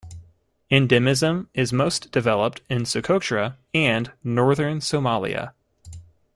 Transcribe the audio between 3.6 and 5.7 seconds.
and northern Somalia.